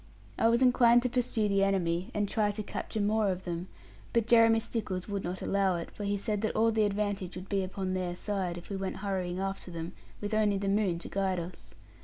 [0.39, 3.67] I was inclined to pursue the enemy and try to capture more of them;
[4.13, 7.49] but Jeremy Stickles would not allow it, for he said that all the advantage would
[7.49, 11.07] be upon their side, if we went hurrying after them, with only the moon to
[11.07, 11.75] guide us.